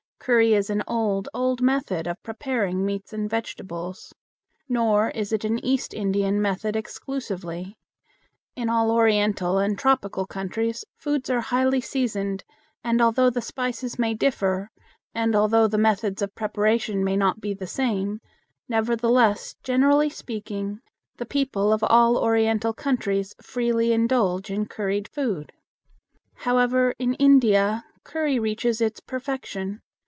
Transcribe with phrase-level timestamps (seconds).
[0.23, 4.13] Curry is an old, old method of preparing meats and vegetables.
[4.69, 7.75] Nor is it an East Indian method exclusively.
[8.55, 12.43] In all Oriental and tropical countries foods are highly seasoned,
[12.83, 14.69] and although the spices may differ,
[15.15, 18.19] and although the methods of preparation may not be the same,
[18.69, 20.81] nevertheless, generally speaking,
[21.17, 25.51] the people of all Oriental countries freely indulge in curried food.
[25.51, 29.81] [Illustration: MAKING CHUPATTIES] However, in India curry reaches its perfection.